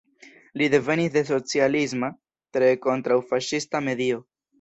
[0.59, 2.09] Li devenis de socialisma,
[2.57, 4.19] tre kontraŭ-faŝista medio.